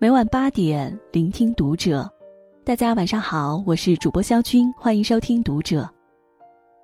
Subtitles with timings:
[0.00, 2.08] 每晚八点，聆听读者。
[2.64, 5.82] 大家晚上好，我是主播肖军，欢迎收听《读者》。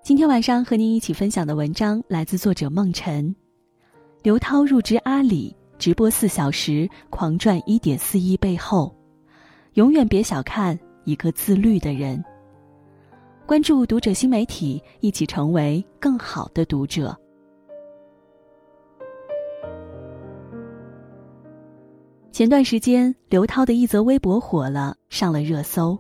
[0.02, 3.32] 今天晚上和您一起分享的文章来自作者梦辰。
[4.24, 8.92] 刘涛入职阿里，直播四小时，狂赚一点四亿，背后，
[9.74, 12.20] 永远别小看一个自律的人。
[13.46, 17.16] 关注《读者》新媒体，一起成为更好的读者。
[22.34, 25.96] 前段时间，刘涛的一则微博火了，上了热搜。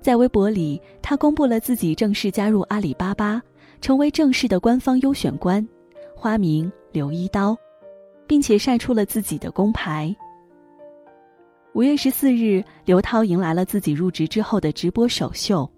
[0.00, 3.40] 在微博里，他公布了自己正式加入阿里巴巴，
[3.80, 5.64] 成为正式的官方优选官，
[6.16, 7.56] 花名刘一刀，
[8.26, 10.12] 并且晒出了自己的工牌。
[11.72, 15.70] 五月十四日，刘涛迎来了自己入职之后的直播首秀。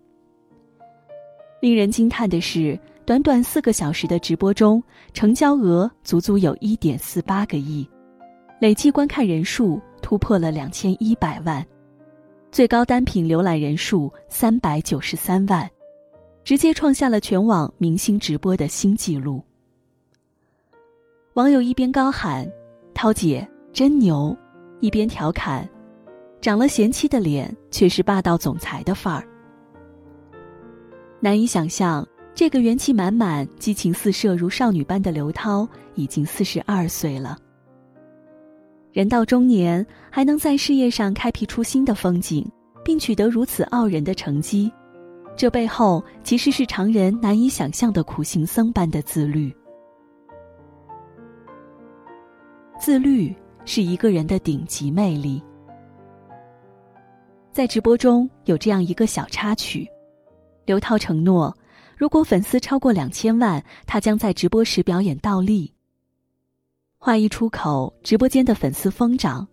[1.61, 7.87] 令人惊叹的是，短短四个小时的直播中，成交额足足有一点四八个亿。
[8.65, 11.63] 累计观看人数突破了两千一百万，
[12.51, 15.71] 最高单品浏览人数三百九十三万，
[16.45, 19.45] 直接创下了全网明星直播的新纪录。
[21.35, 22.51] 网友一边高喊
[22.95, 24.35] “涛姐真牛”，
[24.81, 25.69] 一边调侃
[26.41, 29.29] ：“长了贤妻的脸，却是霸道总裁的范儿。”
[31.21, 37.37] 难以想象，这个元气满满、激情四射如少女般的刘涛，已经四十二岁了。
[38.95, 42.49] 人到中年还能在事业上开辟出新的风景，
[42.85, 44.73] 并取得如此傲人的成绩，
[45.37, 49.53] 这背后其实是常人难以想象的苦行僧般的自律。
[52.79, 55.43] 自律是一个人的顶级魅力。
[57.51, 59.89] 在直播中有这样一个小插曲：
[60.67, 61.53] 刘涛承诺，
[61.99, 65.74] 如果粉丝超过两千万，他将在直播时表演倒立。
[67.05, 69.47] 话一出口，直播间的粉丝疯涨，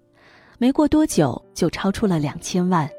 [0.58, 2.90] 没过多久就超出了两千万。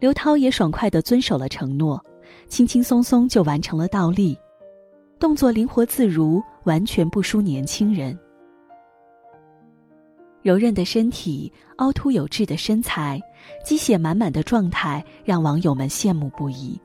[0.00, 2.04] 刘涛也爽快地遵守了承诺，
[2.48, 4.36] 轻轻松松就完成了倒立，
[5.16, 8.18] 动作灵活自如，完全不输年轻人。
[10.42, 13.22] 柔韧的身体，凹凸有致的身材，
[13.64, 16.76] 鸡血满满的状态，让网友们羡慕不已。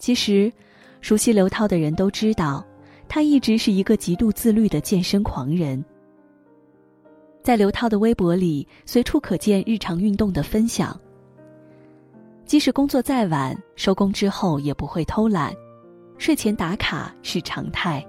[0.00, 0.52] 其实，
[1.00, 2.66] 熟悉刘涛的人都知道。
[3.08, 5.82] 他一直是一个极度自律的健身狂人，
[7.42, 10.98] 在刘涛的微博里随处可见日常运动的分享。
[12.44, 15.52] 即使工作再晚，收工之后也不会偷懒，
[16.18, 18.04] 睡前打卡是常态。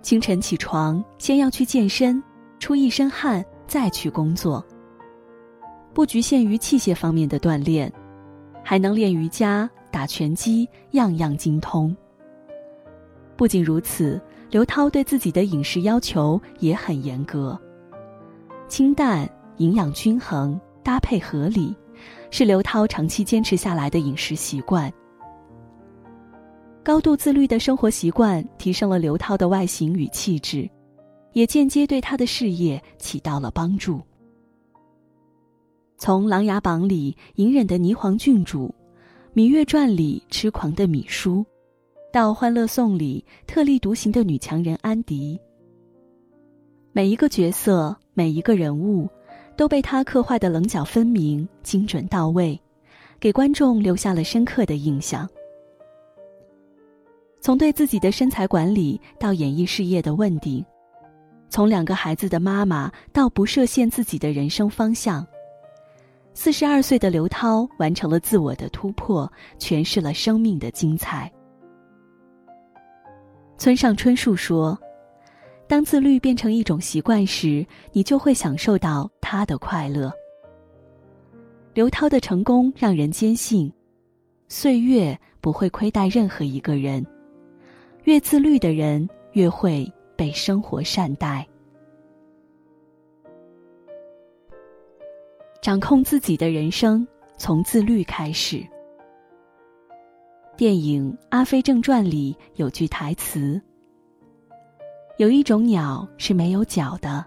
[0.00, 2.22] 清晨起床，先要去健身，
[2.58, 4.64] 出一身汗再去工作。
[5.92, 7.92] 不局限于器械方面的锻炼，
[8.62, 11.94] 还能练瑜伽、打拳击，样样精通。
[13.38, 17.56] 不仅如此，刘涛对自己的饮食要求也很严格，
[18.66, 21.72] 清淡、营养均衡、搭配合理，
[22.32, 24.92] 是刘涛长期坚持下来的饮食习惯。
[26.82, 30.68] 高度自律的生活习惯提升了刘涛的外形与气质，
[31.32, 34.00] 也间接对他的事业起到了帮助。
[35.96, 38.74] 从《琅琊榜》里隐忍的霓凰郡主，
[39.38, 41.46] 《芈月传》里痴狂的芈姝。
[42.10, 45.38] 到《欢乐颂》里特立独行的女强人安迪，
[46.92, 49.06] 每一个角色、每一个人物，
[49.56, 52.58] 都被他刻画的棱角分明、精准到位，
[53.20, 55.28] 给观众留下了深刻的印象。
[57.40, 60.64] 从对自己的身材管理到演艺事业的问鼎，
[61.50, 65.26] 从两个孩子的妈妈到不设限自己的人生方向，
[66.32, 71.30] 四十二岁的刘涛完成了自我的突破，诠释了生命的精彩。
[73.58, 74.78] 村上春树说
[75.66, 80.12] ：“当自律变成一种习惯时，你就会享受到他的快乐。”
[81.74, 83.70] 刘涛的成功让人坚信，
[84.46, 87.04] 岁月不会亏待任何一个人，
[88.04, 91.46] 越自律的人越会被生活善待。
[95.60, 97.06] 掌控自己的人生，
[97.36, 98.64] 从自律开始。
[100.58, 103.62] 电影《阿飞正传》里有句台词
[105.16, 107.24] ：“有一种鸟是没有脚的，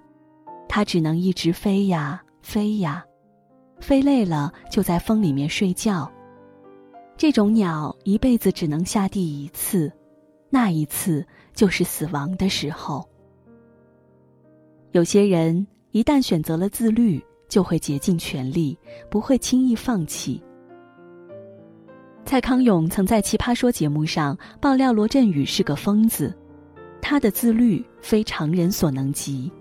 [0.67, 3.05] 它只能一直飞呀飞呀，
[3.79, 6.11] 飞累了就在风里面睡觉。
[7.15, 9.89] 这种鸟一辈子只能下地一次，
[10.49, 13.07] 那一次就是死亡的时候。
[14.91, 18.77] 有些人一旦选择了自律，就会竭尽全力，
[19.09, 20.43] 不会轻易放弃。”
[22.25, 26.33] 蔡康永曾在《奇葩说》节目上爆料罗振宇是个疯子，
[27.01, 29.51] 他的自律非常人所能及。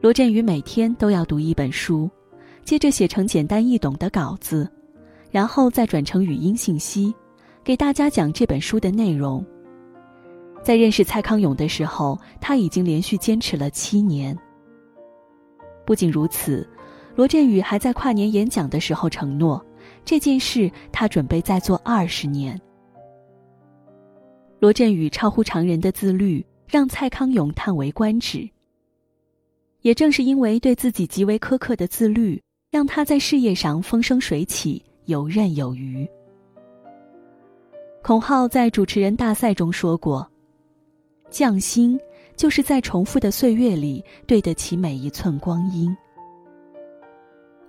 [0.00, 2.08] 罗振宇每天都要读一本书，
[2.64, 4.70] 接着写成简单易懂的稿子，
[5.30, 7.12] 然后再转成语音信息，
[7.64, 9.44] 给大家讲这本书的内容。
[10.62, 14.38] 在认识蔡康永的时候，他已经连续坚持了七年。
[15.84, 16.68] 不仅如此，
[17.16, 19.64] 罗振宇还在跨年演讲的时候承诺，
[20.08, 22.58] 这件事他准备再做二十年。
[24.58, 28.48] 罗振宇超乎常人的自律，让蔡康永叹为观止。
[29.82, 36.08] 也正是因为对自己极为苛刻的自律，让他在事业上风生水起，游刃有余。
[38.02, 40.26] 孔浩在主持人大赛中说过。
[41.28, 42.00] 匠心，
[42.34, 45.94] 就是在重复的岁月里对得起每一寸光阴。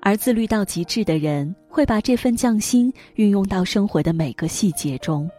[0.01, 5.30] 而自律到极致的人，会把这份匠心运用到生活的每个细节中。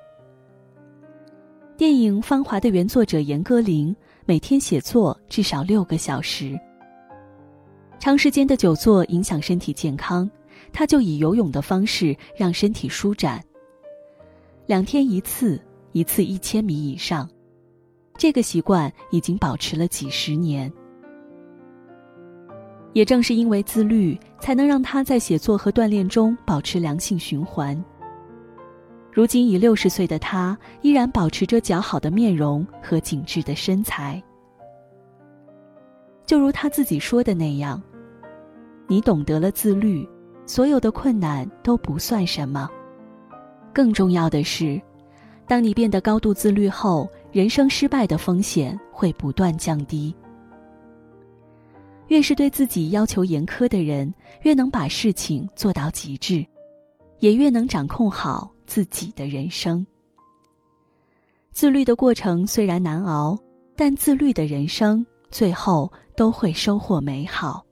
[1.77, 3.95] 电影《芳华》的原作者严歌苓，
[4.27, 6.59] 每天写作至少六个小时。
[7.99, 10.31] 长时间的久坐影响身体健康，
[10.73, 13.43] 他就以游泳的方式让身体舒展。
[14.67, 15.61] 两天一次，
[15.93, 17.29] 一次一千米以上。
[18.19, 20.71] 这个习惯已经保持了几十年，
[22.93, 27.83] 也正是因为自律，才能让他在写作和锻炼中保持良性循环。
[29.13, 34.23] 如今已六十岁的他，依然保持着姣好的面容和紧致的身材。
[36.27, 37.83] 就如他自己说的那样
[38.87, 40.09] ：“你懂得了自律，
[40.47, 42.71] 所有的困难都不算什么。
[43.73, 44.81] 更重要的是。”
[45.49, 50.15] 当你变得高度自律后，人生失败的风险会不断降低。
[52.11, 54.13] 越是对自己要求严苛的人，
[54.43, 56.45] 越能把事情做到极致，
[57.21, 59.87] 也越能掌控好自己的人生。
[61.53, 63.39] 自律的过程虽然难熬，
[63.77, 67.65] 但自律的人生最后都会收获美好。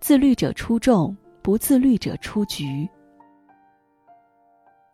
[0.00, 2.88] 自律者出众，不自律者出局。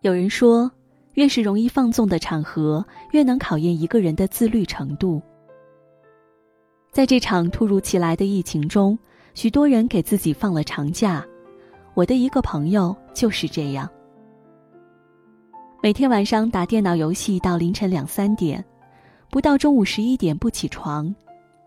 [0.00, 0.68] 有人说，
[1.12, 5.22] 越是容易放纵的场合，越能考验一个人的自律程度。
[6.94, 8.96] 在这场突如其来的疫情中，
[9.34, 11.26] 许多人给自己放了长假。
[11.92, 13.90] 我的一个朋友就是这样，
[15.82, 18.64] 每天晚上打电脑游戏到凌晨两三点，
[19.28, 21.12] 不到中午十一点不起床，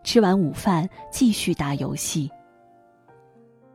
[0.02, 2.32] 吃完午饭继续打游戏。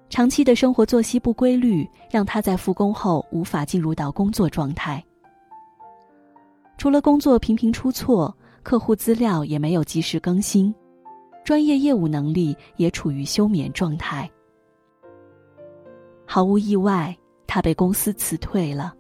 [0.09, 5.05] 长期的生活作息不规律，让他在复工后无法进入到工作状态。
[6.79, 10.75] 除了工作频频出错，客户资料也没有及时更新，
[11.45, 14.31] 专业业务能力也处于休眠状态。
[16.25, 17.17] 毫无意外，
[17.47, 18.95] 他被公司辞退了。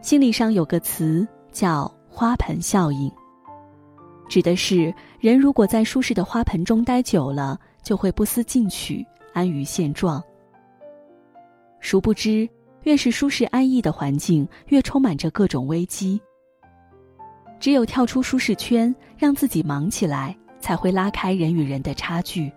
[0.00, 3.12] 心理上有个词叫“花盆效应”，
[4.28, 9.06] 指的是人如果在舒适的花盆中待久了，就会不思进取。
[9.32, 10.20] 安于现状。
[11.78, 12.48] 殊不知，
[12.82, 16.20] 越是舒适安逸的环境，越充满着各种危机。
[17.60, 22.52] 只有跳出舒适圈，让自己忙起来，才会拉开人与人的差距。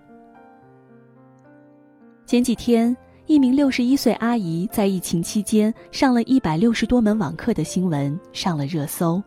[2.26, 2.96] 前几天，
[3.26, 9.22] 一名六十一岁阿姨在疫情期间上了一百六十多门网课的新闻上了热搜。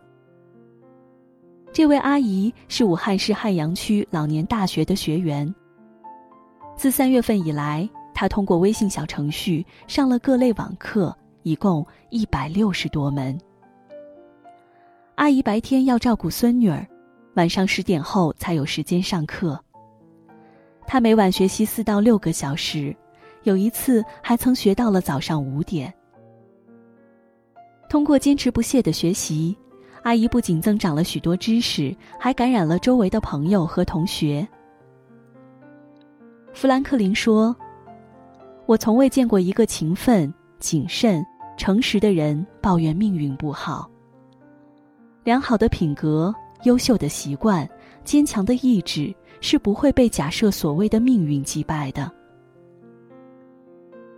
[1.73, 5.53] 这位阿姨是武汉市汉阳区老年大学的学员。
[6.75, 13.37] 自三月份以来，他通过微信小程序上了各类网课，一共一百六十多门。
[15.15, 16.85] 阿姨白天要照顾孙女儿，
[17.37, 19.57] 晚上十点后才有时间上课。
[20.87, 22.95] 她每晚学习四到六个小时，
[23.43, 25.93] 有一次还曾学到了早上五点。
[27.87, 29.55] 通过坚持不懈的学习，
[30.01, 34.45] 阿姨不仅增长了许多知识，还感染了周围的朋友和同学。
[36.53, 37.55] 富兰克林说
[38.65, 41.23] ：“我从未见过一个勤奋、谨慎、
[41.55, 43.87] 诚实的人抱怨命运不好。
[45.23, 47.67] 良好的品格、优秀的习惯、
[48.03, 52.11] 坚强的意志是不会被假设所谓的命运击败的。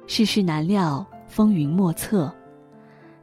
[0.08, 2.34] 世事难料，风云莫测。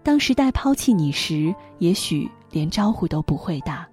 [0.02, 3.88] 当时代抛弃你时，也许连招呼都不会打。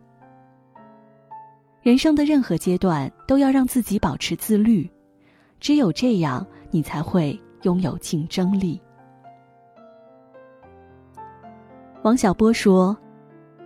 [1.82, 4.90] 人生的任何阶段，都要让自己保持自律。”
[5.60, 8.82] 只有这样，你才会拥有竞争力。
[12.04, 12.96] 王小波说：“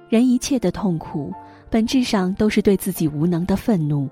[0.07, 1.33] 人一切的痛苦，
[1.69, 4.09] 本质上都是对自己无能的愤怒，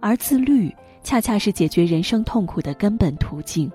[0.00, 3.70] 而自律恰恰是解决人生痛苦的根本途径。”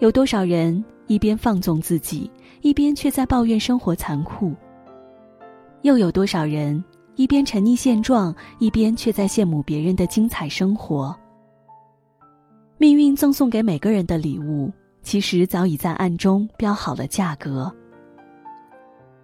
[0.00, 2.30] 有多少人一边放纵自己，
[2.62, 4.52] 一边却在抱怨生活残酷？
[5.82, 6.82] 又有多少人
[7.14, 11.14] 一边沉溺现状，一边却在羡慕别人的精彩生活。
[12.76, 14.70] 命运赠送给每个人的礼物，
[15.02, 17.72] 其实早已在暗中标好了价格。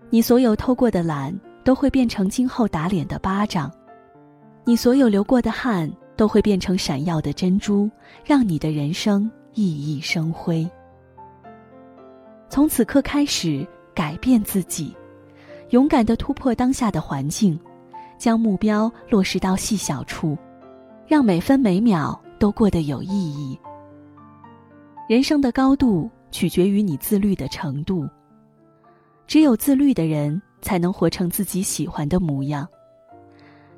[0.08, 3.70] 你所有偷过的懒，都会变成今后打脸的巴掌；
[4.64, 7.90] 你所有流过的汗，都会变成闪耀的珍珠，
[8.24, 10.68] 让你的人生熠熠生辉。
[12.48, 14.94] 从此刻开始，改变自己，
[15.70, 17.58] 勇敢的突破当下的环境，
[18.18, 20.36] 将目标落实到细小处，
[21.06, 23.58] 让每分每秒都过得有意义。
[25.08, 28.08] 人生的高度取决于你自律的程度。
[29.26, 32.68] 只有自律的人，才能活成自己喜欢的模样。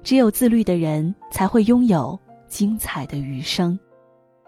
[0.03, 3.79] 只有自律的人，才会拥有精彩的余生。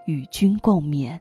[0.06, 1.18] 与君共勉。